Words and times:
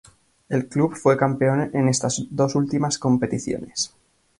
El 0.49 0.67
club 0.67 0.95
fue 0.95 1.15
campeón 1.15 1.69
en 1.75 1.87
estas 1.87 2.23
dos 2.31 2.55
últimas 2.55 2.97
competiciones. 2.97 3.93